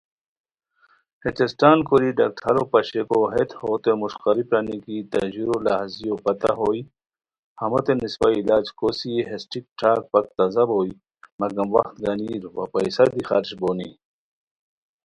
[1.21, 6.81] ہے ٹسٹان کوری ڈاکٹرو پاشئیکو ہیت ہوتین مݰقاری پرانی کی تہ ژورو لہازیو پتہ ہوئے،
[7.61, 10.91] ہموتین اسپہ علاج کوسی ہیس ٹھیک ٹھاک، پک تازہ بوئے،
[11.41, 13.89] مگم وخت گنیر وا پیسہ دی خرچہ بونی